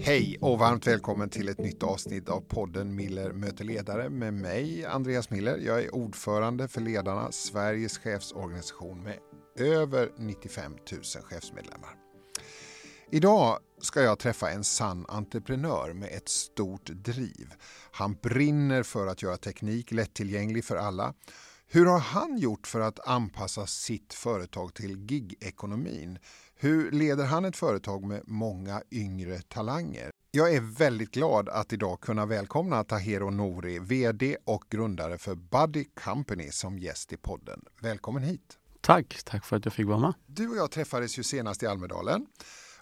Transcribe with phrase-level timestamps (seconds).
[0.00, 4.84] Hej och varmt välkommen till ett nytt avsnitt av podden Miller möter ledare med mig,
[4.84, 5.58] Andreas Miller.
[5.58, 9.18] Jag är ordförande för Ledarna, Sveriges chefsorganisation med
[9.56, 11.90] över 95 000 chefsmedlemmar.
[13.10, 17.54] Idag ska jag träffa en sann entreprenör med ett stort driv.
[17.90, 21.14] Han brinner för att göra teknik lättillgänglig för alla.
[21.70, 26.18] Hur har han gjort för att anpassa sitt företag till gig-ekonomin?
[26.60, 30.10] Hur leder han ett företag med många yngre talanger?
[30.30, 35.84] Jag är väldigt glad att idag kunna välkomna Tahero Nouri, VD och grundare för Buddy
[36.04, 37.60] Company som gäst i podden.
[37.80, 38.58] Välkommen hit!
[38.80, 40.14] Tack, tack för att jag fick vara med.
[40.26, 42.26] Du och jag träffades ju senast i Almedalen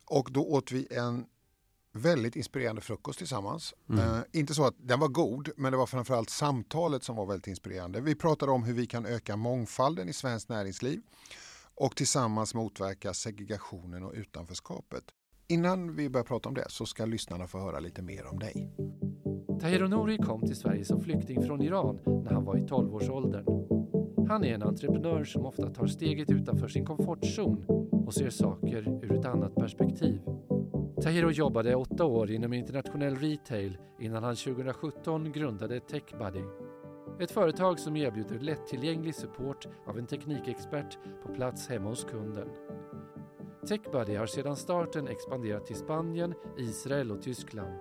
[0.05, 1.25] och då åt vi en
[1.93, 3.75] väldigt inspirerande frukost tillsammans.
[3.89, 4.01] Mm.
[4.01, 7.47] Eh, inte så att den var god, men det var framförallt samtalet som var väldigt
[7.47, 8.01] inspirerande.
[8.01, 11.03] Vi pratade om hur vi kan öka mångfalden i svenskt näringsliv
[11.77, 15.05] och tillsammans motverka segregationen och utanförskapet.
[15.49, 18.71] Innan vi börjar prata om det så ska lyssnarna få höra lite mer om dig.
[19.61, 23.45] Tahir Nouri kom till Sverige som flykting från Iran när han var i 12-årsåldern.
[24.29, 27.65] Han är en entreprenör som ofta tar steget utanför sin komfortzon
[28.07, 30.21] och ser saker ur ett annat perspektiv.
[31.03, 36.43] Tahiro jobbade åtta år inom internationell retail innan han 2017 grundade TechBuddy.
[37.21, 42.49] Ett företag som erbjuder lättillgänglig support av en teknikexpert på plats hemma hos kunden.
[43.69, 47.81] TechBuddy har sedan starten expanderat till Spanien, Israel och Tyskland.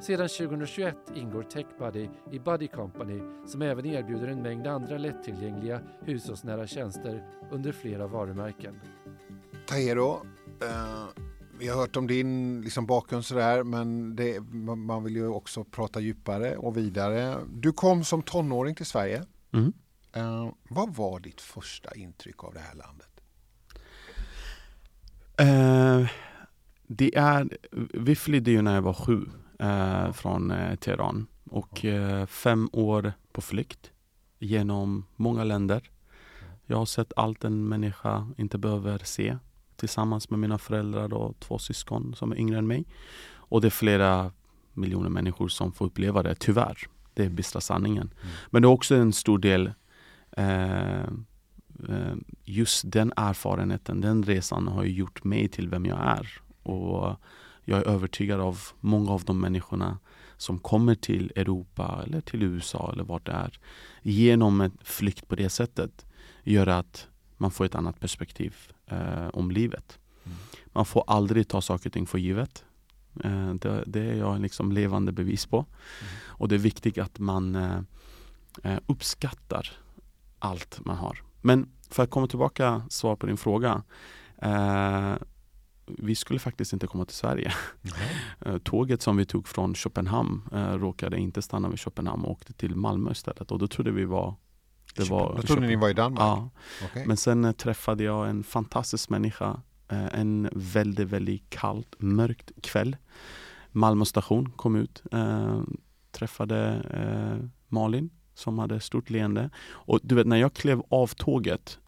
[0.00, 6.66] Sedan 2021 ingår TechBuddy i Buddy Company som även erbjuder en mängd andra lättillgängliga hushållsnära
[6.66, 8.80] tjänster under flera varumärken.
[9.66, 10.20] Tahero,
[10.62, 11.25] eh,
[11.58, 14.40] vi har hört om din liksom, bakgrund sådär men det,
[14.76, 17.36] man vill ju också prata djupare och vidare.
[17.52, 19.24] Du kom som tonåring till Sverige.
[19.52, 19.72] Mm.
[20.12, 23.08] Eh, vad var ditt första intryck av det här landet?
[25.38, 26.10] Eh,
[26.86, 27.58] det är,
[27.94, 29.26] vi flydde ju när jag var sju
[29.58, 31.84] eh, från eh, Teheran och
[32.28, 33.90] fem år på flykt
[34.38, 35.90] genom många länder.
[36.66, 39.36] Jag har sett allt en människa inte behöver se
[39.76, 42.84] tillsammans med mina föräldrar och två syskon som är yngre än mig.
[43.48, 44.32] Och det är flera
[44.72, 46.78] miljoner människor som får uppleva det, tyvärr.
[47.14, 48.10] Det är bistra sanningen.
[48.22, 48.34] Mm.
[48.50, 49.72] Men det är också en stor del
[50.36, 51.00] eh,
[51.88, 52.14] eh,
[52.44, 56.40] Just den erfarenheten, den resan har gjort mig till vem jag är.
[56.62, 57.16] Och
[57.64, 59.98] jag är övertygad av många av de människorna
[60.36, 63.58] som kommer till Europa eller till USA eller vart det är.
[64.02, 66.06] Genom en flykt på det sättet
[66.42, 68.56] gör att man får ett annat perspektiv
[68.90, 69.98] eh, om livet.
[70.24, 70.38] Mm.
[70.66, 72.64] Man får aldrig ta saker och ting för givet.
[73.24, 75.56] Eh, det, det, är jag liksom levande bevis på.
[75.56, 76.12] Mm.
[76.26, 77.80] Och det är viktigt att man eh,
[78.62, 79.70] eh, uppskattar
[80.38, 81.22] allt man har.
[81.40, 83.82] Men för att komma tillbaka svar på din fråga.
[84.42, 85.14] Eh,
[85.98, 87.52] vi skulle faktiskt inte komma till Sverige.
[88.44, 88.60] Mm.
[88.64, 93.10] Tåget som vi tog från Köpenhamn råkade inte stanna vid Köpenhamn och åkte till Malmö
[93.10, 93.50] istället.
[93.50, 94.34] Och då trodde vi var
[94.96, 96.20] det var, Då trodde ni var i Danmark?
[96.20, 96.50] Ja.
[96.84, 97.06] Okay.
[97.06, 102.96] Men sen eh, träffade jag en fantastisk människa eh, en väldigt, väldigt kallt, mörkt kväll.
[103.72, 105.02] Malmö station kom ut.
[105.12, 105.60] Eh,
[106.10, 106.82] träffade
[107.68, 109.50] Malin som hade stort leende.
[109.68, 111.78] Och du vet när jag klev av tåget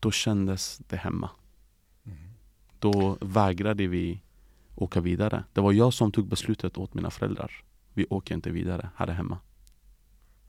[0.00, 1.30] då kändes det hemma.
[2.06, 2.18] Mm.
[2.78, 4.22] Då vägrade vi
[4.74, 5.44] åka vidare.
[5.52, 7.52] Det var jag som tog beslutet åt mina föräldrar.
[7.94, 9.38] Vi åker inte vidare här hemma.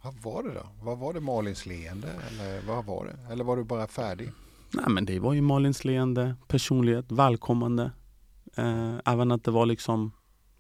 [0.04, 0.68] Vad var det då?
[0.82, 2.08] Vad var det Malins leende?
[2.08, 3.34] Eller vad var det?
[3.34, 4.32] Eller var du bara färdig?
[4.72, 7.92] Nej men det var ju Malins leende, personlighet, välkommande.
[8.58, 10.12] Eh, även att det var liksom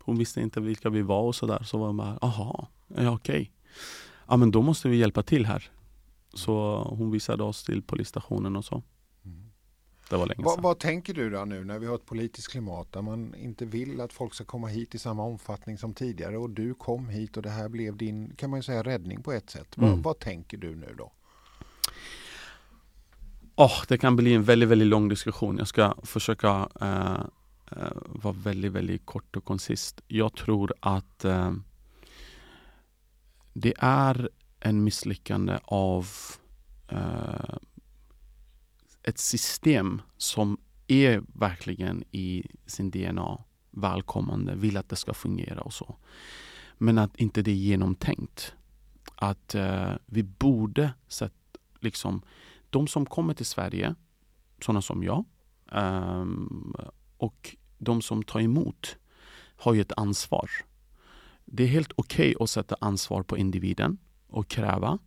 [0.03, 1.63] Hon visste inte vilka vi var och sådär.
[1.63, 3.11] Så var hon bara, aha, ja, okej.
[3.11, 3.47] Okay.
[4.27, 5.69] Ja men då måste vi hjälpa till här.
[6.33, 8.83] Så hon visade oss till polisstationen och så.
[10.11, 12.91] Det var länge vad, vad, tänker du då nu när vi har ett politiskt klimat
[12.91, 16.49] där man inte vill att folk ska komma hit i samma omfattning som tidigare och
[16.49, 19.49] du kom hit och det här blev din, kan man ju säga, räddning på ett
[19.49, 19.77] sätt.
[19.77, 19.89] Mm.
[19.89, 21.11] Vad, vad, tänker du nu då?
[23.55, 25.57] Oh, det kan bli en väldigt, väldigt lång diskussion.
[25.57, 27.25] Jag ska försöka uh,
[27.77, 30.01] uh, vara väldigt, väldigt kort och koncist.
[30.07, 31.51] Jag tror att uh,
[33.53, 36.07] det är en misslyckande av
[39.03, 40.57] ett system som
[40.87, 45.95] är verkligen i sin DNA välkommande, vill att det ska fungera och så.
[46.77, 48.53] Men att inte det är genomtänkt.
[49.15, 51.33] Att eh, vi borde sett
[51.79, 52.21] liksom
[52.69, 53.95] de som kommer till Sverige,
[54.61, 55.25] sådana som jag
[55.71, 56.25] eh,
[57.17, 58.97] och de som tar emot
[59.55, 60.49] har ju ett ansvar.
[61.45, 63.97] Det är helt okej okay att sätta ansvar på individen
[64.27, 64.99] och kräva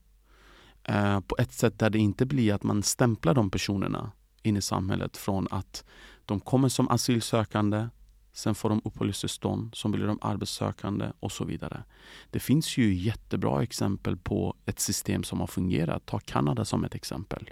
[0.84, 4.62] Eh, på ett sätt där det inte blir att man stämplar de personerna in i
[4.62, 5.84] samhället från att
[6.24, 7.88] de kommer som asylsökande
[8.36, 11.84] Sen får de uppehållstillstånd, sen blir de arbetssökande och så vidare.
[12.30, 16.06] Det finns ju jättebra exempel på ett system som har fungerat.
[16.06, 17.50] Ta Kanada som ett exempel.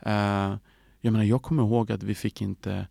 [0.00, 0.56] Eh,
[1.00, 2.86] jag, menar, jag kommer ihåg att vi fick inte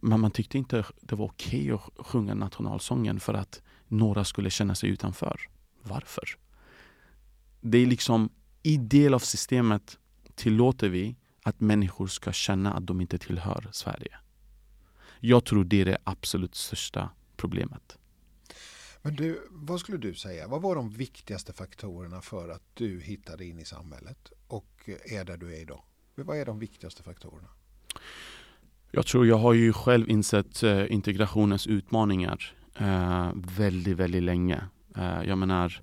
[0.00, 4.50] men man tyckte inte det var okej okay att sjunga nationalsången för att några skulle
[4.50, 5.40] känna sig utanför.
[5.82, 6.24] Varför?
[7.60, 8.30] Det är liksom
[8.62, 9.98] i del av systemet
[10.34, 14.18] tillåter vi att människor ska känna att de inte tillhör Sverige.
[15.20, 17.98] Jag tror det är det absolut största problemet.
[19.02, 20.48] Men du, vad skulle du säga?
[20.48, 25.36] Vad var de viktigaste faktorerna för att du hittade in i samhället och är där
[25.36, 25.82] du är idag?
[26.14, 27.48] Vad är de viktigaste faktorerna?
[28.90, 34.64] Jag tror jag har ju själv insett eh, integrationens utmaningar eh, väldigt, väldigt länge.
[34.96, 35.82] Eh, jag menar,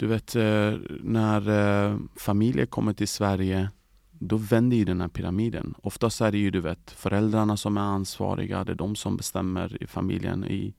[0.00, 3.70] du vet eh, när eh, familjer kommer till Sverige
[4.10, 5.74] då vänder ju den här pyramiden.
[5.82, 9.82] Oftast är det ju du vet föräldrarna som är ansvariga, det är de som bestämmer
[9.82, 10.44] i familjen.
[10.44, 10.74] I,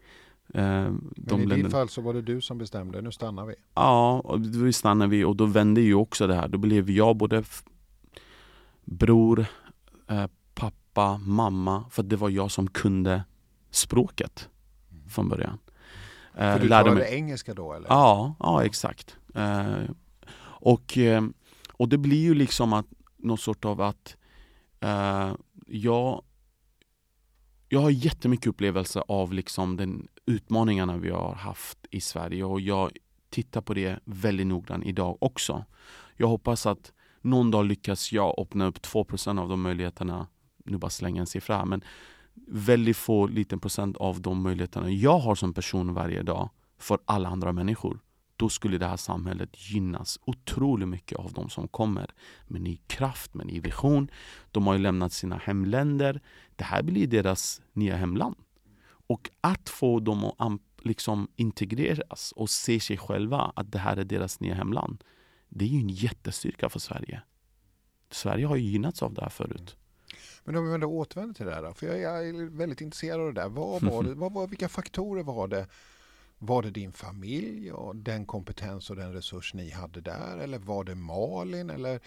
[0.53, 1.55] eh, Men i länder.
[1.55, 3.55] ditt fall så var det du som bestämde, nu stannar vi.
[3.73, 6.47] Ja, då stannar vi och då vänder ju också det här.
[6.47, 7.43] Då blev jag både
[8.85, 9.45] bror,
[10.07, 13.23] eh, pappa, mamma, för det var jag som kunde
[13.71, 14.49] språket
[14.91, 15.09] mm.
[15.09, 15.57] från början.
[16.33, 17.15] För du talade mig...
[17.15, 17.87] engelska då eller?
[17.89, 19.17] Ja, ja exakt.
[19.35, 19.83] Eh,
[20.43, 21.23] och, eh,
[21.73, 22.85] och det blir ju liksom att
[23.17, 24.17] något sort av att
[24.79, 25.33] eh,
[25.67, 26.21] jag,
[27.69, 32.91] jag har jättemycket upplevelse av liksom den utmaningarna vi har haft i Sverige och jag
[33.29, 35.65] tittar på det väldigt noggrant idag också.
[36.17, 40.27] Jag hoppas att någon dag lyckas jag öppna upp 2% av de möjligheterna,
[40.65, 41.83] nu bara slänga en siffra men
[42.47, 46.49] väldigt få liten procent av de möjligheterna jag har som person varje dag
[46.79, 47.99] för alla andra människor
[48.41, 52.09] då skulle det här samhället gynnas otroligt mycket av de som kommer
[52.47, 54.11] med ny kraft, med ny vision.
[54.51, 56.21] De har ju lämnat sina hemländer.
[56.55, 58.35] Det här blir deras nya hemland.
[59.07, 64.03] Och att få dem att liksom integreras och se sig själva att det här är
[64.03, 65.03] deras nya hemland.
[65.49, 67.21] Det är ju en jättestyrka för Sverige.
[68.11, 69.77] Sverige har ju gynnats av det här förut.
[70.43, 73.41] Men om vi ändå återvänder till det här, för jag är väldigt intresserad av det
[73.41, 73.49] där.
[73.49, 75.67] Vad var det, vad var, vilka faktorer var det
[76.43, 80.37] var det din familj och den kompetens och den resurs ni hade där?
[80.37, 81.69] Eller var det Malin?
[81.69, 81.99] Eller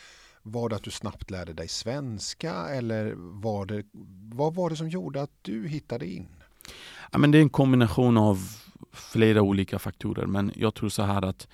[0.42, 2.52] var det att du snabbt lärde dig svenska?
[2.52, 3.84] Eller var det,
[4.32, 6.28] vad var det som gjorde att du hittade in?
[7.12, 8.38] Ja, men det är en kombination av
[8.92, 10.26] flera olika faktorer.
[10.26, 11.48] Men jag tror så här att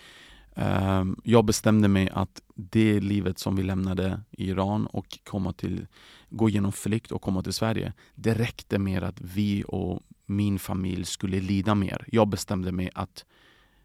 [0.54, 5.86] eh, jag bestämde mig att det livet som vi lämnade i Iran och komma till,
[6.30, 7.92] gå igenom flykt och komma till Sverige.
[8.14, 12.04] Det räckte med att vi och min familj skulle lida mer.
[12.06, 13.24] Jag bestämde mig att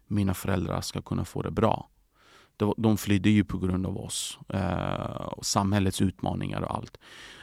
[0.06, 1.88] mina föräldrar ska kunna få det bra.
[2.76, 6.98] De flydde ju på grund av oss, eh, samhällets utmaningar och allt.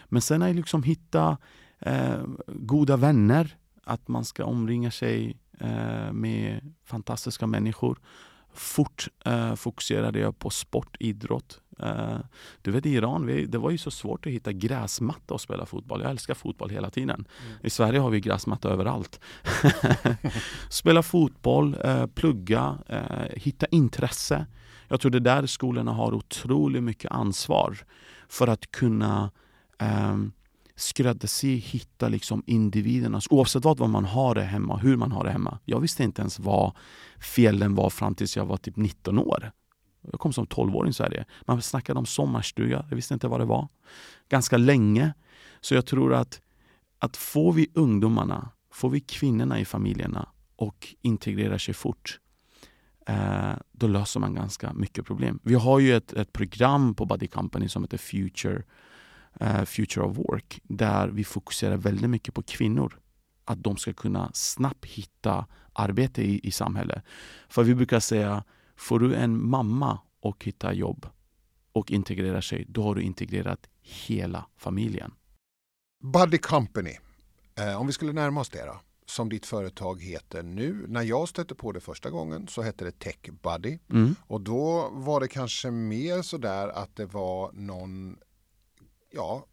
[0.05, 1.37] Men sen är liksom hitta
[1.79, 7.99] eh, goda vänner, att man ska omringa sig eh, med fantastiska människor
[8.53, 11.61] fort eh, fokuserade jag på sport, idrott.
[11.79, 12.17] Eh,
[12.61, 15.65] du vet i Iran, vi, det var ju så svårt att hitta gräsmatta och spela
[15.65, 16.01] fotboll.
[16.01, 17.09] Jag älskar fotboll hela tiden.
[17.45, 17.57] Mm.
[17.63, 19.19] I Sverige har vi gräsmatta överallt.
[20.69, 24.45] spela fotboll, eh, plugga, eh, hitta intresse.
[24.87, 27.77] Jag tror det är där skolorna har otroligt mycket ansvar
[28.27, 29.31] för att kunna
[29.79, 30.31] ehm,
[30.75, 35.59] skräddarsy, hitta liksom individernas, oavsett vad man har det hemma, hur man har det hemma.
[35.65, 36.75] Jag visste inte ens vad
[37.19, 39.51] fjällen var fram tills jag var typ 19 år.
[40.11, 41.25] Jag kom som 12-åring i Sverige.
[41.47, 43.67] Man snackade om sommarstuga, jag visste inte vad det var.
[44.29, 45.13] Ganska länge.
[45.61, 46.41] Så jag tror att,
[46.99, 52.19] att får vi ungdomarna, får vi kvinnorna i familjerna och integrerar sig fort,
[53.07, 55.39] eh, då löser man ganska mycket problem.
[55.43, 58.63] Vi har ju ett, ett program på Buddy Company som heter Future
[59.65, 62.99] Future of Work där vi fokuserar väldigt mycket på kvinnor.
[63.45, 67.03] Att de ska kunna snabbt hitta arbete i, i samhället.
[67.49, 68.43] För vi brukar säga,
[68.75, 71.07] får du en mamma och hitta jobb
[71.71, 75.13] och integrera sig, då har du integrerat hela familjen.
[76.03, 76.97] Buddy Company,
[77.55, 80.85] eh, om vi skulle närma oss det då, som ditt företag heter nu.
[80.87, 84.15] När jag stötte på det första gången så hette det Tech Buddy mm.
[84.27, 88.17] och då var det kanske mer sådär att det var någon
[89.13, 89.47] ja,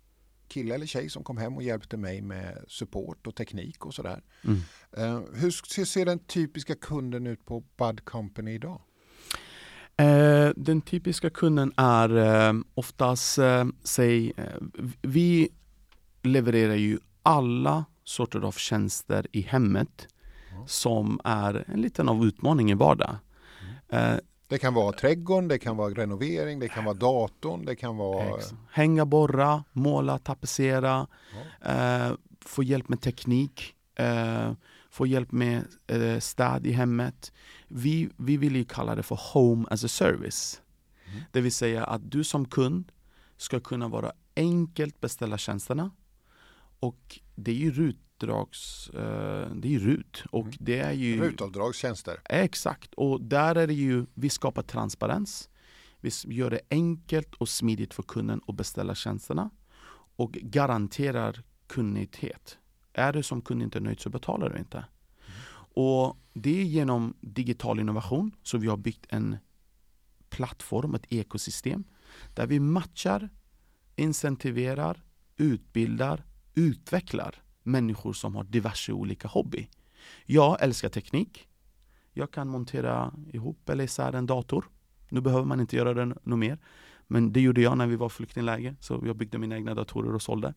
[0.48, 4.22] kille eller tjej som kom hem och hjälpte mig med support och teknik och sådär.
[4.44, 4.58] Mm.
[4.98, 8.80] Uh, hur ser den typiska kunden ut på Bud Company idag?
[10.02, 13.38] Uh, den typiska kunden är uh, oftast,
[13.82, 14.32] säg,
[15.02, 15.48] vi
[16.22, 20.08] levererar ju alla sorter av tjänster i hemmet
[20.66, 23.16] som är en liten av utmaning i vardag.
[23.90, 24.20] Mm.
[24.50, 28.40] Det kan vara trädgården, det kan vara renovering, det kan vara datorn, det kan vara...
[28.70, 31.06] Hänga, borra, måla, tapetsera,
[31.62, 32.08] ja.
[32.08, 33.74] eh, få hjälp med teknik.
[33.94, 34.52] eh,
[34.90, 37.32] få hjälp med eh, städ i hemmet.
[37.68, 40.62] Vi, vi vill ju kalla det för Home as a service.
[41.06, 41.22] Mm.
[41.32, 42.92] Det vill säga att du som kund
[43.36, 45.90] ska kunna vara enkelt beställa tjänsterna.
[46.80, 50.22] Och det är ju rutdrags, eh, det är RUT.
[50.30, 50.54] Och mm.
[50.60, 52.20] det är ju, Rutavdragstjänster.
[52.24, 55.48] Exakt, och där är det ju, vi skapar transparens.
[56.00, 59.50] Vi gör det enkelt och smidigt för kunden att beställa tjänsterna
[60.16, 62.58] och garanterar kundnöjdhet.
[62.92, 64.76] Är du som kund inte nöjd så betalar du inte.
[64.76, 64.86] Mm.
[65.58, 69.36] Och Det är genom digital innovation så vi har byggt en
[70.28, 71.84] plattform, ett ekosystem
[72.34, 73.28] där vi matchar,
[73.96, 75.04] incentiverar,
[75.36, 76.24] utbildar,
[76.54, 79.68] utvecklar människor som har diverse olika hobby.
[80.26, 81.48] Jag älskar teknik.
[82.12, 84.64] Jag kan montera ihop eller isär en dator.
[85.08, 86.58] Nu behöver man inte göra det något mer.
[87.06, 88.74] Men det gjorde jag när vi var flyktingläge.
[88.80, 90.54] Så jag byggde mina egna datorer och sålde.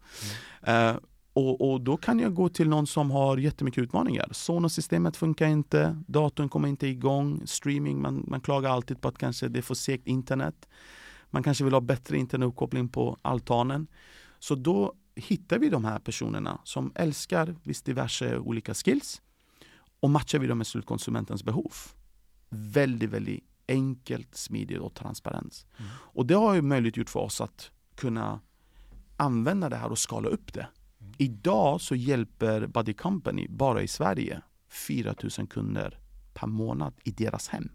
[0.64, 0.96] Mm.
[0.96, 1.02] Uh,
[1.34, 4.28] och, och, då kan jag gå till någon som har jättemycket utmaningar.
[4.32, 9.48] Sonos-systemet funkar inte, datorn kommer inte igång, streaming, man, man klagar alltid på att kanske
[9.48, 10.70] det är för segt internet.
[11.30, 13.88] Man kanske vill ha bättre internetuppkoppling på altanen.
[14.40, 19.22] Så då hittar vi de här personerna som älskar visst diverse olika skills
[20.00, 21.74] och matchar vi dem med slutkonsumentens behov.
[22.50, 25.66] Väldigt, väldigt enkelt, smidigt och transparent.
[25.78, 25.92] Mm.
[25.96, 28.40] Och det har ju möjliggjort för oss att kunna
[29.18, 30.68] använda det här och skala upp det.
[31.00, 31.14] Mm.
[31.18, 36.00] Idag så hjälper Buddy Company bara i Sverige 4000 kunder
[36.34, 37.64] per månad i deras hem.
[37.64, 37.74] Mm.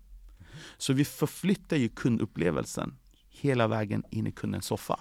[0.79, 5.01] Så vi förflyttar ju kundupplevelsen hela vägen in i kundens soffa.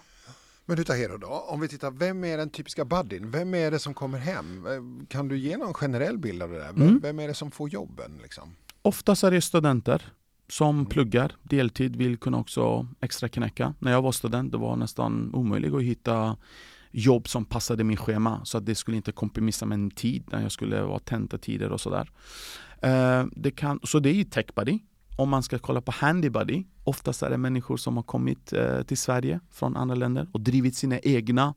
[0.69, 3.31] Men du Tahero då, om vi tittar, vem är den typiska buddyn?
[3.31, 4.67] Vem är det som kommer hem?
[5.09, 6.69] Kan du ge någon generell bild av det där?
[6.69, 6.99] Mm.
[6.99, 8.19] Vem är det som får jobben?
[8.21, 8.55] Liksom?
[8.81, 10.13] Oftast är det studenter
[10.49, 10.85] som mm.
[10.85, 13.73] pluggar deltid, vill kunna också extra knäcka.
[13.79, 16.37] När jag var student det var nästan omöjligt att hitta
[16.91, 20.41] jobb som passade min schema så att det skulle inte kompromissa med en tid när
[20.41, 22.11] jag skulle vara tentatider och sådär.
[22.85, 24.79] Uh, det kan, så det är ju TechBuddy
[25.17, 28.97] om man ska kolla på Handybuddy, oftast är det människor som har kommit eh, till
[28.97, 31.53] Sverige från andra länder och drivit sina egna,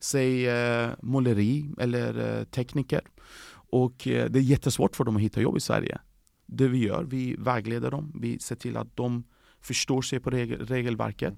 [0.00, 3.00] säg eh, måleri eller eh, tekniker.
[3.70, 5.98] Och eh, det är jättesvårt för dem att hitta jobb i Sverige.
[6.46, 9.24] Det vi gör, vi vägleder dem, vi ser till att de
[9.60, 11.34] förstår sig på regel regelverket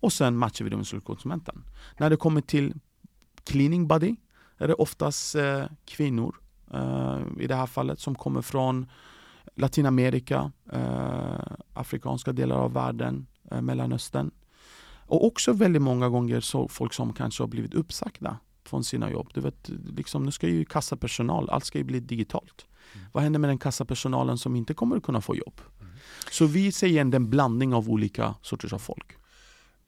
[0.00, 1.64] och sen matchar vi dem med slutkonsumenten.
[1.98, 2.74] När det kommer till
[3.44, 4.16] cleaning buddy
[4.58, 6.36] är det oftast eh, kvinnor
[6.74, 8.86] eh, i det här fallet som kommer från
[9.56, 14.30] Latinamerika, eh, afrikanska delar av världen, eh, Mellanöstern.
[15.06, 19.30] Och också väldigt många gånger så folk som kanske har blivit uppsagda från sina jobb.
[19.34, 22.66] Du vet, liksom, nu ska ju kassapersonal, allt ska ju bli digitalt.
[22.94, 23.06] Mm.
[23.12, 25.60] Vad händer med den kassapersonalen som inte kommer att kunna få jobb?
[25.80, 25.92] Mm.
[26.30, 29.16] Så vi ser igen en blandning av olika sorters av folk.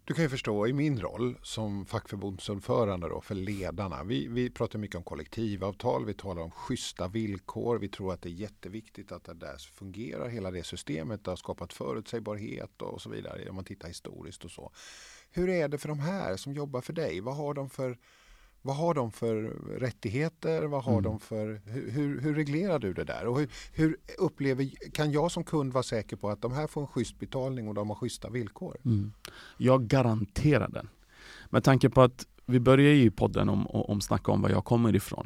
[0.07, 4.05] Du kan ju förstå i min roll som fackförbundsordförande då för ledarna.
[4.05, 7.79] Vi, vi pratar mycket om kollektivavtal, vi talar om schyssta villkor.
[7.79, 11.25] Vi tror att det är jätteviktigt att det där fungerar, hela det systemet.
[11.25, 14.73] Det har skapat förutsägbarhet och så vidare om man tittar historiskt och så.
[15.31, 17.21] Hur är det för de här som jobbar för dig?
[17.21, 17.99] Vad har de för
[18.67, 19.43] vad har de för
[19.79, 20.63] rättigheter?
[20.63, 21.03] Vad har mm.
[21.03, 23.27] de för, hur, hur, reglerar du det där?
[23.27, 26.81] Och hur, hur, upplever, kan jag som kund vara säker på att de här får
[26.81, 28.77] en schysst betalning och de har schyssta villkor?
[28.85, 29.13] Mm.
[29.57, 30.89] Jag garanterar den.
[31.51, 34.97] Med tanke på att vi börjar i podden om, om snacka om var jag kommer
[34.97, 35.25] ifrån.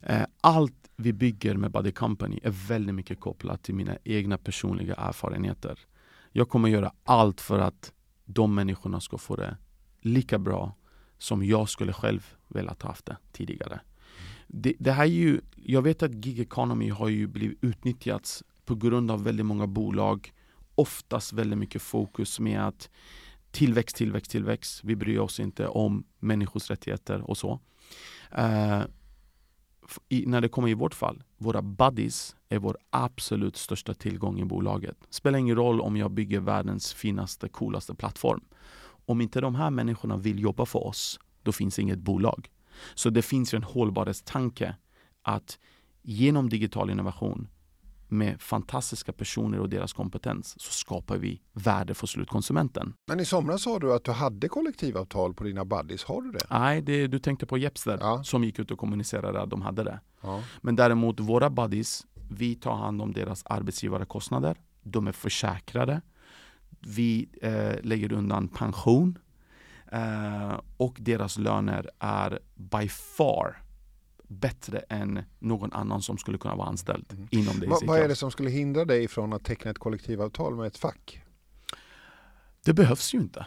[0.00, 0.08] Ja.
[0.08, 4.94] Eh, allt vi bygger med Buddy Company är väldigt mycket kopplat till mina egna personliga
[4.94, 5.78] erfarenheter.
[6.32, 7.92] Jag kommer göra allt för att
[8.24, 9.56] de människorna ska få det
[10.00, 10.74] lika bra
[11.18, 13.80] som jag skulle själv velat haft det tidigare.
[14.46, 18.74] Det, det, här är ju, jag vet att gig economy har ju blivit utnyttjats på
[18.74, 20.32] grund av väldigt många bolag.
[20.74, 22.90] Oftast väldigt mycket fokus med att
[23.50, 24.84] tillväxt, tillväxt, tillväxt.
[24.84, 27.60] Vi bryr oss inte om människors rättigheter och så.
[28.38, 28.82] Uh,
[30.08, 34.44] i, när det kommer i vårt fall, våra buddies är vår absolut största tillgång i
[34.44, 34.96] bolaget.
[35.10, 38.44] Spelar ingen roll om jag bygger världens finaste, coolaste plattform
[39.06, 42.50] om inte de här människorna vill jobba för oss, då finns inget bolag.
[42.94, 44.76] Så det finns en hållbarhetstanke
[45.22, 45.58] att
[46.02, 47.48] genom digital innovation
[48.08, 52.94] med fantastiska personer och deras kompetens så skapar vi värde för slutkonsumenten.
[53.08, 56.04] Men i somras sa du att du hade kollektivavtal på dina buddies.
[56.04, 56.46] Har du det?
[56.50, 58.24] Nej, det, du tänkte på Jepster ja.
[58.24, 60.00] som gick ut och kommunicerade att de hade det.
[60.22, 60.42] Ja.
[60.60, 64.56] Men däremot våra buddies, vi tar hand om deras arbetsgivarkostnader.
[64.82, 66.00] De är försäkrade.
[66.80, 69.18] Vi eh, lägger undan pension
[69.96, 73.62] eh, och deras löner är by far
[74.28, 77.28] bättre än någon annan som skulle kunna vara anställd mm.
[77.30, 77.66] inom det.
[77.66, 80.78] Va, vad är det som skulle hindra dig från att teckna ett kollektivavtal med ett
[80.78, 81.22] fack?
[82.64, 83.46] Det behövs ju inte.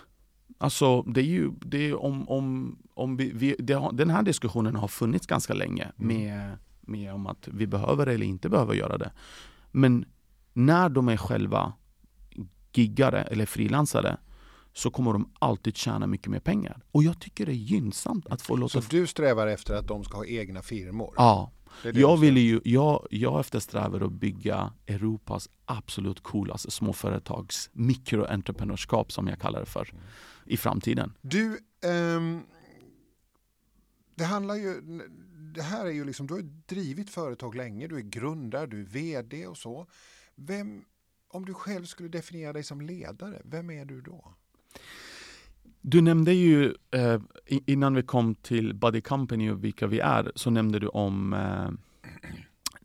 [0.58, 4.76] Alltså det är ju, det är om, om, om vi, vi har, den här diskussionen
[4.76, 6.08] har funnits ganska länge mm.
[6.08, 6.58] med
[6.90, 9.12] med om att vi behöver eller inte behöver göra det.
[9.72, 10.06] Men
[10.54, 11.74] när de är själva
[12.74, 14.18] giggare eller frilansare
[14.74, 16.82] så kommer de alltid tjäna mycket mer pengar.
[16.92, 18.82] Och jag tycker det är gynnsamt att få låta...
[18.82, 21.14] Så du strävar efter att de ska ha egna firmor?
[21.18, 21.52] Ja.
[21.84, 29.40] Jag, vill ju, jag, jag eftersträvar att bygga Europas absolut coolaste småföretags mikroentreprenörskap som jag
[29.40, 29.94] kallar det för
[30.46, 31.14] i framtiden.
[31.22, 32.42] Du, ehm,
[34.16, 34.82] det handlar ju,
[35.56, 38.86] det här är ju liksom, du har drivit företag länge, du är grundare, du är
[38.86, 39.88] VD och så.
[40.36, 40.84] Vem,
[41.28, 44.34] om du själv skulle definiera dig som ledare, vem är du då?
[45.82, 50.50] Du nämnde ju eh, innan vi kom till Buddy Company och vilka vi är, så
[50.50, 51.70] nämnde du om eh,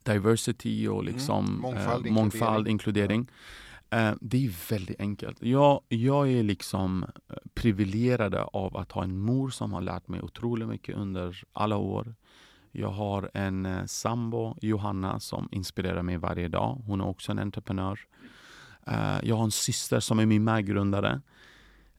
[0.03, 1.15] diversity och mm.
[1.15, 1.61] liksom mm.
[1.61, 3.29] mångfald, eh, mångfald, inkludering.
[3.91, 5.43] Eh, det är väldigt enkelt.
[5.43, 10.23] Jag, jag är liksom eh, privilegierad av att ha en mor som har lärt mig
[10.23, 12.15] otroligt mycket under alla år.
[12.73, 16.83] Jag har en eh, sambo, Johanna, som inspirerar mig varje dag.
[16.87, 18.01] Hon är också en entreprenör.
[19.23, 21.21] Jag har en syster som är min medgrundare.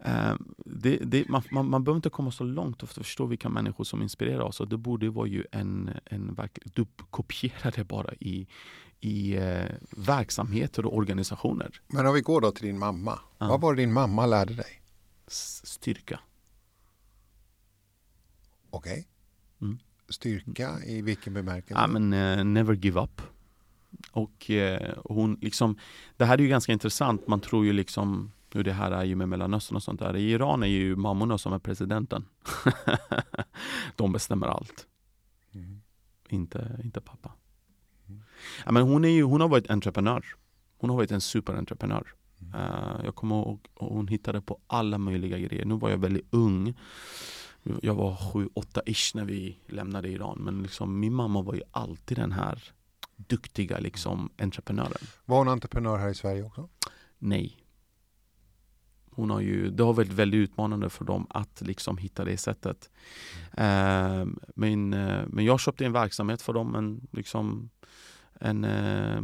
[0.08, 0.36] Uh,
[0.66, 3.84] det, det, man, man, man behöver inte komma så långt för att förstå vilka människor
[3.84, 4.60] som inspirerar oss.
[4.60, 6.38] Och det borde vara ju en, en
[6.74, 8.48] du kopierar det bara i,
[9.00, 11.82] i uh, verksamheter och organisationer.
[11.88, 13.20] Men om vi går då till din mamma.
[13.38, 14.82] Vad var det din mamma lärde dig?
[15.28, 16.20] Styrka.
[18.70, 18.92] Okej.
[18.92, 19.04] Okay.
[19.62, 19.80] Mm.
[20.10, 21.82] Styrka i vilken bemärkelse?
[21.82, 23.22] Ja, men, never give up.
[24.12, 25.78] Och eh, hon liksom,
[26.18, 27.28] det här är ju ganska intressant.
[27.28, 30.16] Man tror ju liksom hur det här är ju med Mellanöstern och sånt där.
[30.16, 32.26] I Iran är ju mammorna som är presidenten.
[33.96, 34.88] De bestämmer allt.
[35.54, 35.82] Mm.
[36.30, 37.32] Inte, inte pappa.
[38.08, 38.22] Mm.
[38.66, 40.26] Ja, men hon, är ju, hon har varit entreprenör.
[40.78, 42.14] Hon har varit en superentreprenör.
[42.42, 42.54] Mm.
[42.54, 45.66] Uh, jag kommer ihåg hon hittade på alla möjliga grejer.
[45.66, 46.74] Nu var jag väldigt ung.
[47.82, 50.38] Jag var sju, åtta ish när vi lämnade Iran.
[50.40, 52.64] Men liksom, min mamma var ju alltid den här
[53.16, 55.08] duktiga liksom, entreprenören.
[55.26, 56.70] Var hon entreprenör här i Sverige också?
[57.18, 57.65] Nej.
[59.16, 62.90] Hon har ju, det har varit väldigt utmanande för dem att liksom hitta det sättet.
[63.52, 64.22] Mm.
[64.22, 67.70] Uh, men, uh, men jag köpte en verksamhet för dem, en, liksom,
[68.40, 69.24] en eh, uh,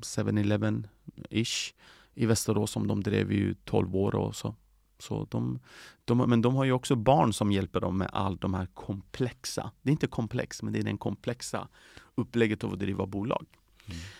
[0.00, 1.74] 7-Eleven-ish
[2.14, 4.54] i Västerås som de drev i 12 år och så.
[4.98, 5.60] Så de,
[6.04, 9.70] de, men de har ju också barn som hjälper dem med allt de här komplexa,
[9.82, 11.68] det är inte komplext, men det är den komplexa
[12.14, 13.46] upplägget av att driva bolag.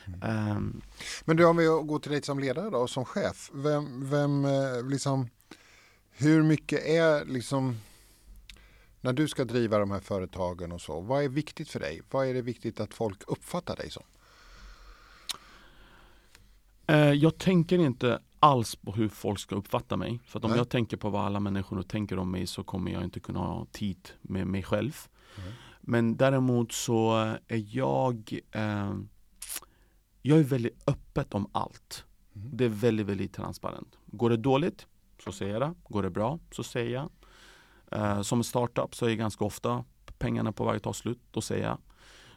[0.07, 0.57] Mm.
[0.57, 0.83] Um,
[1.25, 4.45] men du, om vi går till dig som ledare då, och som chef, vem, vem
[4.45, 5.29] eh, liksom,
[6.11, 7.77] hur mycket är liksom
[9.01, 12.03] när du ska driva de här företagen och så, vad är viktigt för dig?
[12.11, 14.03] Vad är det viktigt att folk uppfattar dig som?
[16.87, 20.21] Eh, jag tänker inte alls på hur folk ska uppfatta mig.
[20.25, 20.59] För att om Nej.
[20.59, 23.67] jag tänker på vad alla människor tänker om mig så kommer jag inte kunna ha
[23.73, 24.97] tid med mig själv.
[25.37, 25.53] Mm.
[25.81, 27.15] Men däremot så
[27.49, 28.95] är jag eh,
[30.23, 32.05] Jag är väldigt öppet om allt.
[32.35, 32.57] Mm.
[32.57, 33.99] Det är väldigt, väldigt transparent.
[34.07, 34.87] Går det dåligt
[35.25, 35.75] så säger jag det.
[35.89, 37.11] Går det bra så säger jag.
[37.93, 39.85] Eh, som startup så är ganska ofta
[40.19, 41.21] pengarna på väg att ta slut.
[41.31, 41.79] Då säger jag.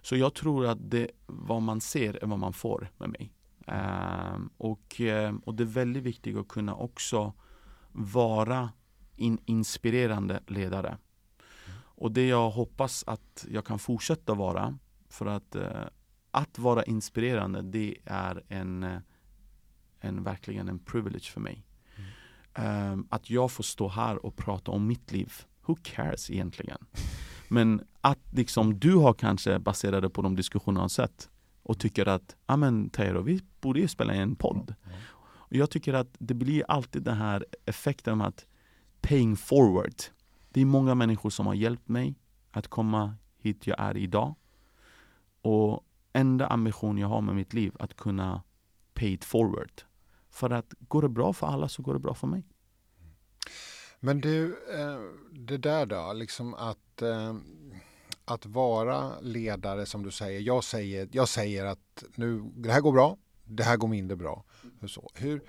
[0.01, 3.33] Så jag tror att det, vad man ser är vad man får med mig.
[3.67, 7.33] Uh, och, uh, och det är väldigt viktigt att kunna också
[7.91, 8.69] vara
[9.17, 10.87] en inspirerande ledare.
[10.87, 11.79] Mm.
[11.85, 14.77] Och det jag hoppas att jag kan fortsätta vara,
[15.09, 15.63] för att uh,
[16.33, 19.01] att vara inspirerande det är en,
[19.99, 21.65] en verkligen en privilege för mig.
[21.95, 22.09] Mm.
[22.53, 25.33] Ehm, att jag får stå här och prata om mitt liv.
[25.65, 26.77] Who cares egentligen?
[27.47, 31.29] Men att liksom du har kanske baserade på de diskussioner jag har sett
[31.63, 34.75] och tycker att, ja men Tairo, vi borde ju spela en podd.
[34.83, 34.97] Mm.
[35.23, 38.45] Och jag tycker att det blir alltid den här effekten av att
[39.01, 39.93] paying forward.
[40.49, 42.15] Det är många människor som har hjälpt mig
[42.51, 44.35] att komma hit jag är idag.
[45.41, 48.43] Och enda ambition jag har med mitt liv att kunna
[48.93, 49.81] pay it forward.
[50.29, 52.43] För att går det bra för alla så går det bra för mig.
[53.99, 54.99] Men du, eh,
[55.31, 57.33] det där då, liksom att eh,
[58.25, 60.39] att vara ledare som du säger.
[60.39, 64.43] Jag säger, jag säger att nu, det här går bra, det här går mindre bra.
[64.87, 65.41] Så, hur,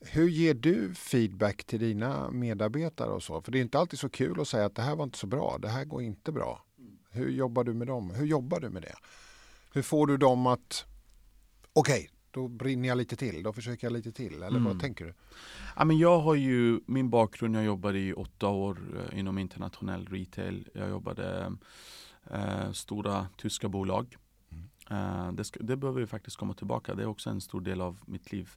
[0.00, 3.42] hur ger du feedback till dina medarbetare och så?
[3.42, 5.26] För det är inte alltid så kul att säga att det här var inte så
[5.26, 6.64] bra, det här går inte bra.
[7.10, 8.10] Hur jobbar du med dem?
[8.10, 8.94] Hur jobbar du med det?
[9.76, 10.86] Hur får du dem att,
[11.72, 14.34] okej, okay, då brinner jag lite till, då försöker jag lite till.
[14.34, 14.64] Eller mm.
[14.64, 15.14] vad tänker du?
[15.76, 20.06] Ja, men jag har ju min bakgrund, jag jobbade i åtta år eh, inom internationell
[20.06, 20.68] retail.
[20.74, 21.52] Jag jobbade
[22.30, 24.16] eh, stora tyska bolag.
[24.50, 24.66] Mm.
[24.90, 26.94] Eh, det, ska, det behöver vi faktiskt komma tillbaka.
[26.94, 28.50] Det är också en stor del av mitt liv.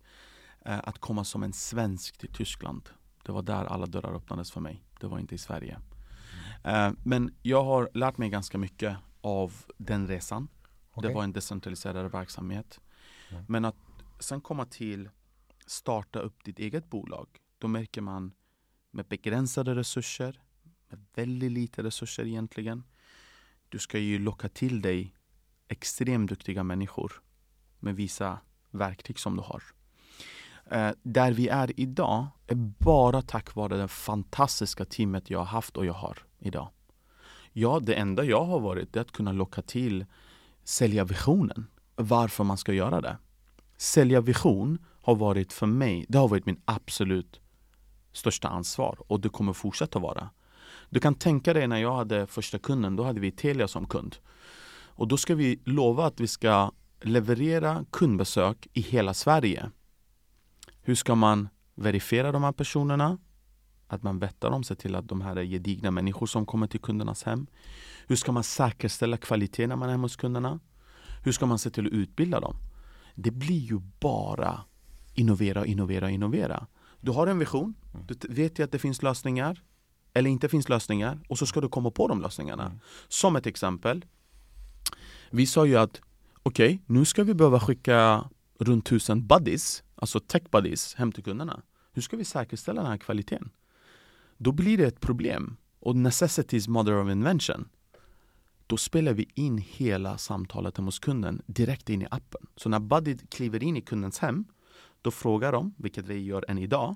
[0.65, 2.89] Eh, att komma som en svensk till Tyskland.
[3.25, 4.84] Det var där alla dörrar öppnades för mig.
[4.99, 5.79] Det var inte i Sverige.
[6.63, 6.86] Mm.
[6.86, 10.47] Eh, men jag har lärt mig ganska mycket av den resan.
[11.00, 11.10] Okej.
[11.10, 12.80] Det var en decentraliserad verksamhet.
[13.30, 13.46] Mm.
[13.48, 13.76] Men att
[14.20, 15.10] sen komma till
[15.66, 18.32] starta upp ditt eget bolag, då märker man
[18.92, 20.42] med begränsade resurser,
[20.90, 22.84] med väldigt lite resurser egentligen.
[23.70, 25.16] Du ska ju locka till dig
[25.68, 27.22] extremt duktiga människor
[27.80, 28.40] med vissa
[28.72, 29.64] verktyg som du har.
[30.72, 35.78] Eh, där vi är idag är bara tack vare det fantastiska teamet jag har haft
[35.78, 36.70] och jag har idag.
[37.52, 40.06] Ja, det enda jag har varit är att kunna locka till
[40.69, 41.67] sälja visionen.
[41.95, 43.17] Varför man ska göra det.
[43.77, 47.39] Sälja vision har varit för mig, det har varit min absolut
[48.13, 50.29] största ansvar och det kommer fortsätta vara.
[50.89, 54.15] Du kan tänka dig när jag hade första kunden, då hade vi Telia som kund.
[54.71, 59.71] Och då ska vi lova att vi ska leverera kundbesök i hela Sverige.
[60.82, 63.17] Hur ska man verifiera de här personerna?
[63.91, 66.80] Att man vettar dem, ser till att de här är gedigna människor som kommer till
[66.80, 67.47] kundernas hem.
[68.08, 70.60] Hur ska man säkerställa kvaliteten när man är hemma hos kunderna?
[71.23, 72.56] Hur ska man se till att utbilda dem?
[73.15, 74.62] Det blir ju bara
[75.13, 76.67] innovera, innovera, innovera.
[77.02, 77.73] Du har en vision,
[78.08, 79.63] du t- vet ju att det finns lösningar
[80.13, 82.65] eller inte finns lösningar och så ska du komma på de lösningarna.
[82.65, 82.80] Mm.
[83.08, 84.06] Som ett exempel.
[85.32, 86.02] Vi sa ju att
[86.43, 91.62] okej, nu ska vi behöva skicka runt tusen buddies, alltså tech buddies, hem till kunderna.
[91.93, 93.49] Hur ska vi säkerställa den här kvaliteten?
[94.41, 95.58] Då blir det ett problem.
[95.80, 97.69] Och necessity is mother of invention.
[98.67, 102.47] Då spelar vi in hela samtalet hemma hos kunden direkt in i appen.
[102.56, 104.45] Så när Buddy kliver in i kundens hem,
[105.02, 106.95] då frågar de, vilket vi gör än idag,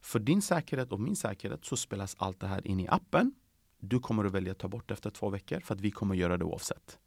[0.00, 3.34] för din säkerhet och min säkerhet så spelas allt det här in i appen.
[3.80, 6.20] Du kommer att välja att ta bort efter två veckor för att vi kommer att
[6.20, 6.98] göra det oavsett.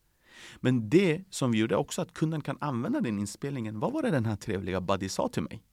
[0.58, 3.80] Men det som vi gjorde också att kunden kan använda den inspelningen.
[3.80, 5.64] Vad var det den här trevliga Buddy sa till mig?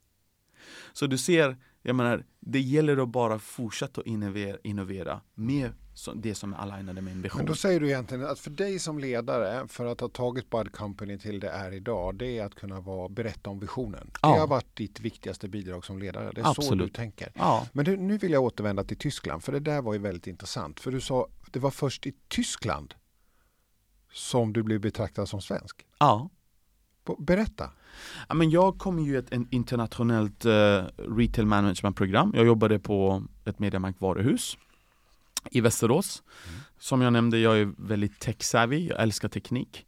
[0.93, 6.15] Så du ser, jag menar, det gäller att bara fortsätta att innovera, innovera med så-
[6.15, 7.39] det som är alignade med en vision.
[7.39, 10.73] Men då säger du egentligen att för dig som ledare, för att ha tagit Bud
[10.73, 14.11] Company till det är idag, det är att kunna vara, berätta om visionen.
[14.23, 14.33] Ja.
[14.35, 16.33] Det har varit ditt viktigaste bidrag som ledare.
[16.35, 16.87] Det är så Absolut.
[16.87, 17.33] du tänker.
[17.35, 20.27] Ja, Men du, nu vill jag återvända till Tyskland, för det där var ju väldigt
[20.27, 20.81] intressant.
[20.81, 22.95] För du sa, det var först i Tyskland
[24.13, 25.87] som du blev betraktad som svensk.
[25.99, 26.31] ja.
[27.19, 27.71] Berätta.
[28.29, 32.33] Ja, men jag kom ju ett internationellt eh, retail management program.
[32.37, 34.59] Jag jobbade på ett Mediamarkt varuhus
[35.51, 36.23] i Västerås.
[36.79, 39.87] Som jag nämnde, jag är väldigt tech-savvy, jag älskar teknik.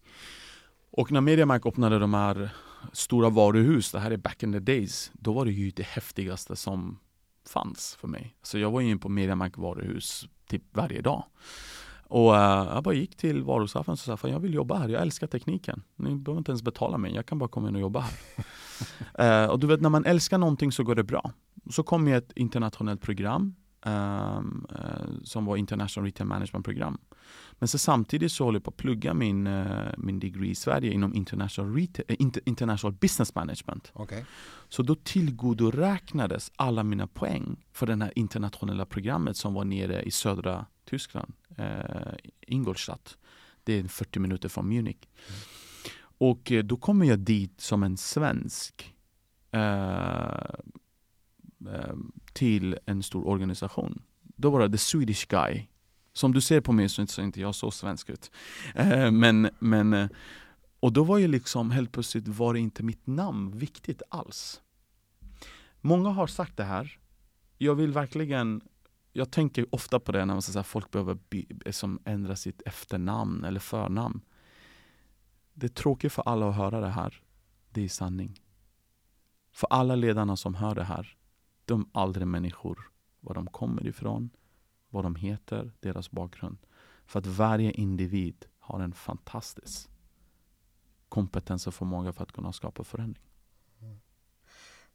[0.90, 2.50] Och när Mediamarkt öppnade de här
[2.92, 6.56] stora varuhus, det här är back in the days, då var det ju det häftigaste
[6.56, 6.98] som
[7.46, 8.36] fanns för mig.
[8.42, 11.24] Så jag var ju in på Mediamarkt varuhus typ varje dag.
[12.10, 15.02] Och eh, jag bara gick till varuhusaffären och sa "Fan, jag vill jobba här, jag
[15.02, 15.82] älskar tekniken.
[15.96, 18.12] Ni behöver inte ens betala mig, jag kan bara komma in och jobba här.
[19.18, 21.32] Eh, och du vet, när man älskar någonting så går det bra.
[21.70, 26.98] Så kom jag ett internationellt program ehm, eh, som var International Retail Management program.
[27.52, 30.92] Men så samtidigt så håller jag på att plugga min, eh, min degree i Sverige
[30.92, 33.90] inom International, retail, eh, inter, international Business Management.
[33.94, 34.24] Okej.
[34.68, 40.10] Så då tillgodoräknades alla mina poäng för det här internationella programmet som var nere i
[40.10, 41.32] södra Tyskland,
[42.46, 43.16] Ingolstadt.
[43.64, 45.06] Det är 40 minuter från Munich.
[46.20, 48.94] Och eh, då kommer jag dit som en svensk
[49.50, 50.54] eh,
[51.68, 51.94] Eh,
[52.32, 54.02] till en stor organisation.
[54.22, 55.66] Då var det the Swedish guy.
[56.12, 58.30] Som du ser på mig så ser inte jag så svensk ut.
[58.74, 60.08] Eh, men, men, eh,
[60.80, 64.60] och då var ju liksom helt plötsligt var det inte mitt namn viktigt alls.
[65.80, 66.98] Många har sagt det här.
[67.58, 68.62] Jag vill verkligen
[69.12, 71.18] jag tänker ofta på det när man säger att folk behöver
[71.70, 74.20] som ändra sitt efternamn eller förnamn.
[75.52, 77.22] Det är tråkigt för alla att höra det här.
[77.70, 78.40] Det är sanning.
[79.52, 81.16] För alla ledarna som hör det här,
[81.64, 82.90] de aldrig människor.
[83.20, 84.30] Var de kommer ifrån,
[84.88, 86.58] vad de heter, deras bakgrund.
[87.06, 89.90] För att varje individ har en fantastisk
[91.08, 93.24] kompetens och förmåga för att kunna skapa förändring.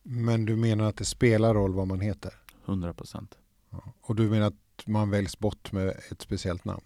[0.04, 2.34] Men du menar att det spelar roll vad man heter?
[2.66, 3.38] 100 procent.
[3.70, 3.94] Ja.
[4.02, 6.84] Och du menar att man väljs bort med ett speciellt namn?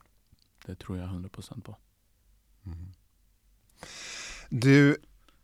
[0.65, 1.75] Det tror jag 100 procent på.
[4.49, 4.89] Du,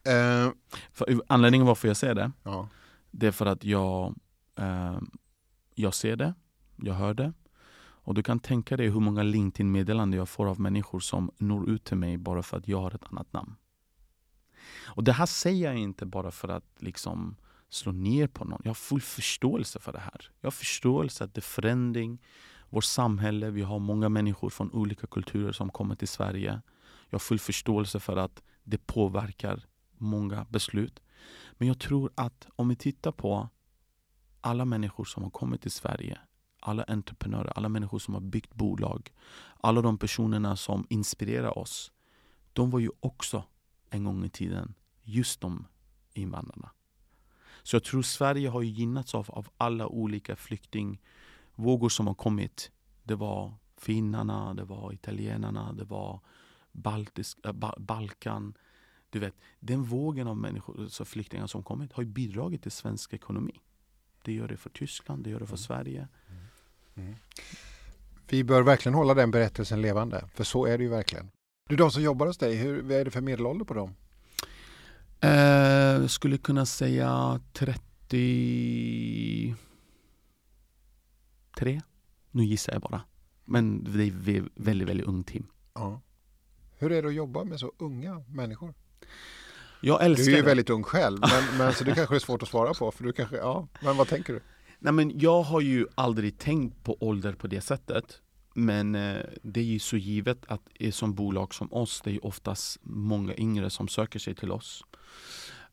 [0.03, 0.51] eh,
[0.91, 2.69] För, anledningen varför jag säger det, ja.
[3.11, 4.15] det är för att jag,
[4.55, 4.99] eh,
[5.75, 6.33] jag ser det,
[6.75, 7.33] jag hör det.
[7.77, 11.83] Och du kan tänka dig hur många LinkedIn-meddelanden jag får av människor som når ut
[11.83, 13.55] till mig bara för att jag har ett annat namn.
[14.85, 17.35] Och det här säger jag inte bara för att liksom
[17.69, 18.61] slå ner på någon.
[18.63, 20.29] Jag har full förståelse för det här.
[20.41, 22.21] Jag har förståelse att det är förändring,
[22.69, 26.61] vårt samhälle, vi har många människor från olika kulturer som kommer till Sverige.
[27.09, 29.65] Jag har full förståelse för att det påverkar
[29.97, 30.99] många beslut.
[31.57, 33.49] Men jag tror att om vi tittar på
[34.45, 36.17] alla människor som har kommit till Sverige,
[36.59, 39.13] alla entreprenörer, alla människor som har byggt bolag,
[39.61, 41.91] alla de personerna som inspirerar oss.
[42.53, 43.43] de var ju också
[43.89, 45.67] en gång i tiden just de
[46.13, 46.71] invandrarna.
[47.63, 52.71] Så jag tror Sverige har gynnats av, av alla olika flyktingvågor som har kommit.
[53.03, 56.19] Det var finnarna, det var italienarna, det var
[56.71, 58.53] Baltisk, äh, Balkan.
[59.09, 63.61] Du vet, den vågen av människor, alltså flyktingar som kommit har bidragit till svensk ekonomi.
[64.25, 65.57] Det gör det för Tyskland, det gör det för mm.
[65.57, 66.07] Sverige.
[66.29, 66.41] Mm.
[66.95, 67.15] Mm.
[68.29, 71.31] Vi bör verkligen hålla den berättelsen levande, för så är det ju verkligen.
[71.69, 73.95] Du, de som jobbar hos dig, hur, vad är det för medelålder på dem?
[75.19, 79.55] Eh, skulle kunna säga 33.
[82.31, 83.01] Nu gissar jag bara.
[83.45, 85.47] Men det är väldigt, väldigt ung team.
[85.73, 86.01] Ja.
[86.77, 88.73] Hur är det att jobba med så unga människor?
[89.81, 90.47] Jag älskar Du är ju det.
[90.47, 92.91] väldigt ung själv, men, men så det kanske är svårt att svara på.
[92.91, 94.41] För du kanske, ja, men vad tänker du?
[94.79, 98.21] Nej, men jag har ju aldrig tänkt på ålder på det sättet.
[98.53, 100.61] Men eh, det är ju så givet att
[100.91, 104.83] som bolag som oss, det är oftast många yngre som söker sig till oss.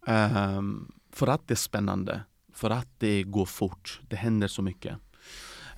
[0.07, 2.21] Um, för att det är spännande,
[2.53, 4.97] för att det går fort, det händer så mycket.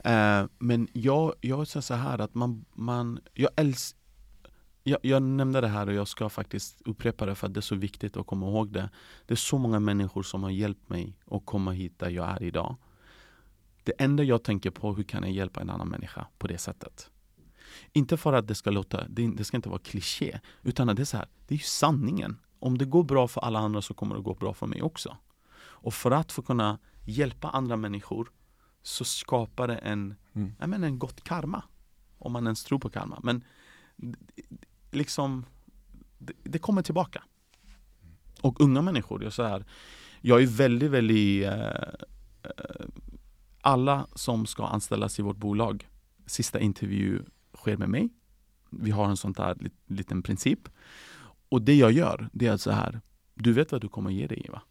[0.06, 4.03] Uh, men jag, jag säger så här att man, man jag älskar
[4.84, 7.62] jag, jag, nämnde det här och jag ska faktiskt upprepa det för att det är
[7.62, 8.90] så viktigt att komma ihåg det.
[9.26, 12.42] Det är så många människor som har hjälpt mig att komma hit där jag är
[12.42, 12.76] idag.
[13.82, 17.10] Det enda jag tänker på, hur kan jag hjälpa en annan människa på det sättet?
[17.92, 21.02] Inte för att det ska låta, det, det ska inte vara kliché, utan att det
[21.02, 22.40] är så här, det är ju sanningen.
[22.58, 25.16] Om det går bra för alla andra så kommer det gå bra för mig också.
[25.56, 28.30] Och för att få kunna hjälpa andra människor
[28.82, 30.52] så skapar det en, mm.
[30.60, 31.62] jag menar, en gott karma.
[32.18, 33.20] Om man ens tror på karma.
[33.22, 33.44] Men
[34.94, 35.44] liksom,
[36.18, 37.22] det, det kommer tillbaka.
[38.40, 39.64] Och unga människor, jag, så här,
[40.20, 41.52] jag är väldigt, väldigt eh,
[42.42, 42.86] eh,
[43.60, 45.88] alla som ska anställas i vårt bolag,
[46.26, 47.22] sista intervju
[47.56, 48.08] sker med mig.
[48.70, 50.68] Vi har en sån där liten princip.
[51.48, 53.00] Och det jag gör, det är så här,
[53.34, 54.62] du vet vad du kommer ge dig va?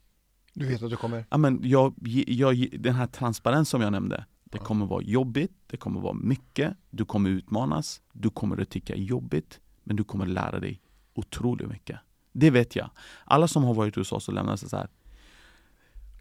[0.54, 1.26] Du vet att du kommer?
[1.30, 1.94] Ja, men jag,
[2.28, 6.78] jag, den här transparens som jag nämnde, det kommer vara jobbigt, det kommer vara mycket,
[6.90, 10.82] du kommer utmanas, du kommer att tycka jobbigt, men du kommer lära dig
[11.14, 12.00] otroligt mycket.
[12.32, 12.90] Det vet jag.
[13.26, 14.90] Alla som har varit hos oss och lämnat sig så här,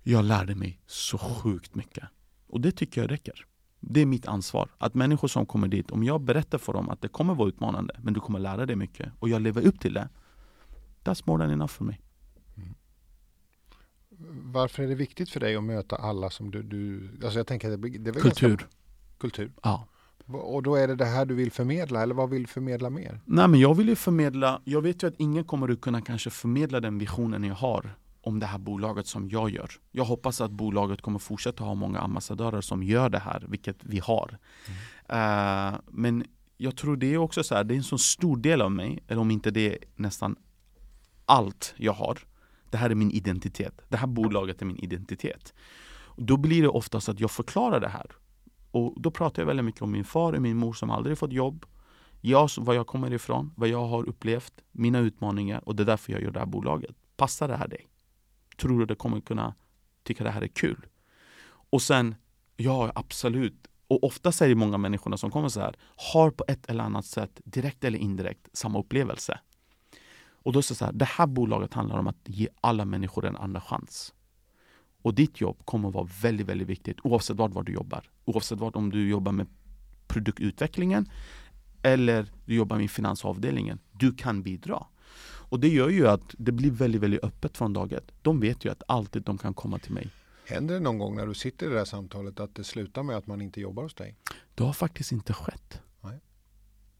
[0.02, 2.04] jag lärde mig så sjukt mycket.
[2.46, 3.46] Och det tycker jag räcker.
[3.80, 4.68] Det är mitt ansvar.
[4.78, 7.94] Att människor som kommer dit, om jag berättar för dem att det kommer vara utmanande,
[8.02, 10.08] men du kommer lära dig mycket och jag lever upp till det.
[11.04, 12.00] That's more than enough för mig.
[12.56, 12.74] Mm.
[14.52, 16.62] Varför är det viktigt för dig att möta alla som du...
[16.62, 18.48] du alltså jag tänker det, det är kultur.
[18.48, 18.66] Ganska,
[19.18, 19.52] kultur?
[19.62, 19.86] Ja.
[20.26, 23.20] Och då är det det här du vill förmedla, eller vad vill du förmedla mer?
[23.24, 26.30] Nej men jag vill ju förmedla, jag vet ju att ingen kommer att kunna kanske
[26.30, 29.70] förmedla den visionen jag har om det här bolaget som jag gör.
[29.90, 33.98] Jag hoppas att bolaget kommer fortsätta ha många ambassadörer som gör det här, vilket vi
[33.98, 34.38] har.
[35.08, 35.74] Mm.
[35.74, 36.24] Uh, men
[36.56, 39.04] jag tror det är också så här, det är en så stor del av mig,
[39.08, 40.36] eller om inte det är nästan
[41.26, 42.18] allt jag har.
[42.70, 43.80] Det här är min identitet.
[43.88, 45.54] Det här bolaget är min identitet.
[46.16, 48.06] Då blir det oftast att jag förklarar det här.
[48.72, 51.32] Och då pratar jag väldigt mycket om min far och min mor som aldrig fått
[51.32, 51.66] jobb.
[52.20, 56.12] Jag, var jag kommer ifrån, vad jag har upplevt, mina utmaningar och det är därför
[56.12, 56.96] jag gör det här bolaget.
[57.16, 57.88] Passar det här dig?
[58.56, 59.54] Tror du det kommer kunna
[60.02, 60.86] tycka det här är kul?
[61.70, 62.14] Och sen,
[62.56, 63.66] ja absolut.
[63.88, 65.76] Och ofta säger många människor som kommer så här,
[66.12, 69.40] har på ett eller annat sätt, direkt eller indirekt, samma upplevelse.
[70.44, 73.26] Och då är det så här, det här bolaget handlar om att ge alla människor
[73.26, 74.14] en andra chans.
[75.02, 78.10] Och ditt jobb kommer att vara väldigt, väldigt viktigt oavsett var du jobbar.
[78.24, 79.46] Oavsett vart, om du jobbar med
[80.06, 81.08] produktutvecklingen
[81.82, 83.78] eller du jobbar med finansavdelningen.
[83.92, 84.86] Du kan bidra.
[85.52, 88.12] Och det gör ju att det blir väldigt, väldigt öppet från dag ett.
[88.22, 90.08] De vet ju att alltid de kan komma till mig.
[90.46, 93.16] Händer det någon gång när du sitter i det här samtalet att det slutar med
[93.16, 94.16] att man inte jobbar hos dig?
[94.54, 95.80] Det har faktiskt inte skett.
[96.00, 96.20] Nej.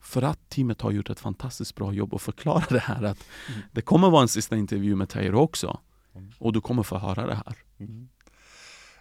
[0.01, 3.61] För att teamet har gjort ett fantastiskt bra jobb att förklara det här att mm.
[3.73, 5.81] det kommer vara en sista intervju med Tairo också.
[6.39, 7.57] Och du kommer få höra det här.
[7.79, 8.09] Mm.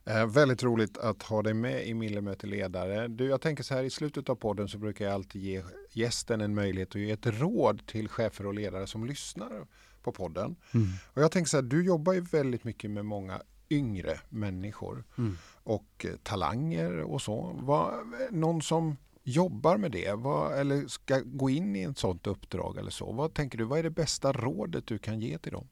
[0.06, 3.08] Eh, väldigt roligt att ha dig med i Millermöte ledare.
[3.08, 6.42] Du, jag tänker så här i slutet av podden så brukar jag alltid ge gästen
[6.42, 9.68] en möjlighet att ge ett råd till chefer och ledare som lyssnar
[10.04, 10.56] på podden.
[10.74, 10.88] Mm.
[11.14, 15.38] Och jag tänker så här, du jobbar ju väldigt mycket med många yngre människor mm.
[15.64, 17.60] och eh, talanger och så.
[17.62, 17.94] Vad,
[18.32, 22.92] någon som jobbar med det vad, eller ska gå in i ett sådant uppdrag eller
[22.92, 23.12] så.
[23.12, 25.68] Vad tänker du, vad är det bästa rådet du kan ge till dem?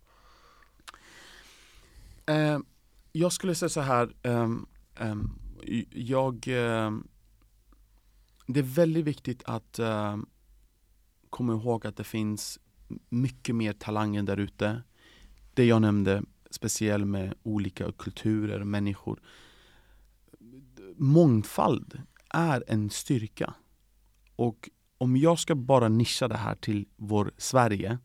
[2.29, 2.59] Eh,
[3.11, 4.13] jag skulle säga så här.
[4.23, 4.49] eh,
[4.95, 5.15] eh,
[5.91, 7.07] jag, ehm,
[8.47, 10.25] det är väldigt viktigt att ehm,
[11.29, 12.59] komma ihåg att det finns
[13.09, 14.83] mycket mer talanger där ute.
[15.53, 19.21] Det jag nämnde, speciellt med olika kulturer, människor.
[20.95, 23.53] Mångfald är en styrka.
[24.35, 27.97] Och om jag ska bara nischa det här till vår Sverige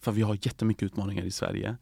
[0.00, 1.76] För vi har jättemycket utmaningar i Sverige.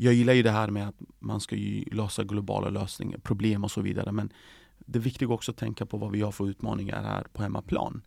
[0.00, 3.70] Jag gillar ju det här med att man ska ju lösa globala lösningar, problem och
[3.70, 4.12] så vidare.
[4.12, 4.32] Men
[4.78, 8.02] det är viktigt också att tänka på vad vi har för utmaningar här på hemmaplan.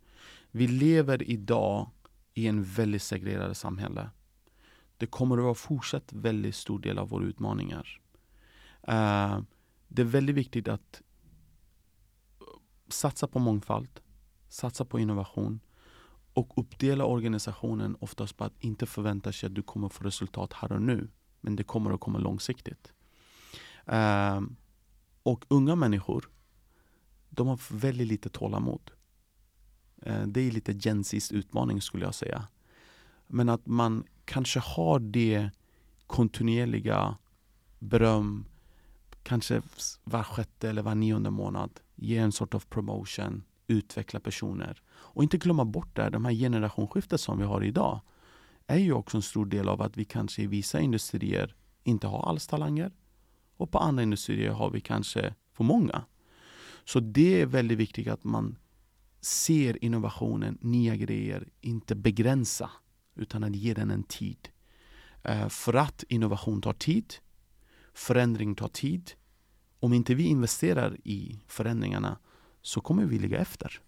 [0.51, 1.89] Vi lever idag
[2.33, 4.09] i en väldigt segregerad samhälle.
[4.97, 8.01] Det kommer att vara fortsatt väldigt stor del av våra utmaningar.
[8.87, 9.41] Uh,
[9.87, 11.01] det är väldigt viktigt att
[12.87, 13.99] satsa på mångfald,
[14.49, 15.59] satsa på innovation
[16.33, 20.71] och uppdela organisationen oftast på att inte förvänta sig att du kommer få resultat här
[20.71, 21.07] och nu.
[21.41, 22.93] Men det kommer att komma långsiktigt.
[23.91, 24.41] Uh,
[25.23, 26.29] och unga människor,
[27.29, 28.91] de har väldigt lite tålamod.
[30.07, 32.47] Uh, det är lite Gen utmaning skulle jag säga.
[33.27, 35.49] Men att man kanske har det
[36.07, 37.17] kontinuerliga
[37.79, 38.45] beröm,
[39.23, 39.61] kanske
[40.03, 44.81] var sjätte eller var nionde månad, ge en sort of promotion, utveckla personer.
[44.91, 48.01] Och inte glömma bort det, de här generationsskiftet som vi har idag
[48.71, 52.29] är ju också en stor del av att vi kanske i vissa industrier inte har
[52.29, 52.91] alls talanger
[53.57, 56.05] och på andra industrier har vi kanske för många.
[56.85, 58.57] Så det är väldigt viktigt att man
[59.21, 62.69] ser innovationen, nya grejer, inte begränsa
[63.15, 64.49] utan att ge den en tid.
[65.23, 67.13] Eh, för att innovation tar tid,
[67.93, 69.11] förändring tar tid.
[69.79, 72.17] Om inte vi investerar i förändringarna
[72.61, 73.81] så kommer vi ligga efter.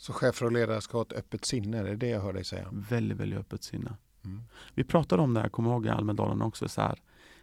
[0.00, 0.06] Mm.
[0.06, 2.44] Så chefer och ledare ska ha ett öppet sinne, är det det jag hör dig
[2.44, 2.68] säga?
[2.72, 3.96] Väldigt, väldigt öppet sinne.
[4.24, 4.42] Mm.
[4.74, 6.98] Vi pratade om det här, kommer ihåg i Almedalen också, så här,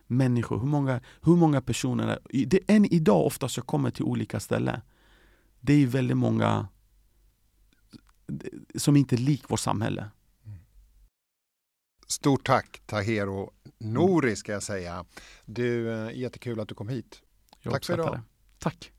[0.08, 4.82] människor, hur många, hur många personer, det, än idag oftast jag kommer till olika ställen,
[5.60, 6.68] det är väldigt många
[8.76, 10.10] som inte är lik vårt samhälle.
[12.08, 15.06] Stort tack Tahero Nouri ska jag säga.
[15.46, 17.22] Du, eh, jättekul att du kom hit.
[17.62, 18.14] Jag tack för idag.
[18.14, 18.22] Det.
[18.60, 18.92] Tack.